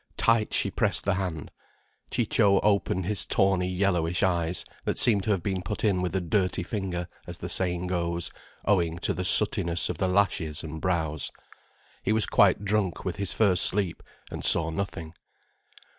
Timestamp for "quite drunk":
12.25-13.05